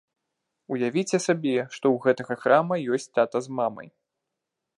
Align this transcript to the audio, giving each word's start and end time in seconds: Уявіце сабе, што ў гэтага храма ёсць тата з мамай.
Уявіце 0.75 1.17
сабе, 1.27 1.53
што 1.75 1.85
ў 1.95 2.07
гэтага 2.07 2.33
храма 2.45 2.75
ёсць 2.99 3.11
тата 3.19 3.37
з 3.49 3.61
мамай. 3.61 3.87